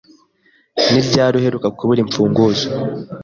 Ni 0.91 1.01
ryari 1.07 1.35
uheruka 1.39 1.67
kubura 1.77 1.99
imfunguzo? 2.05 2.65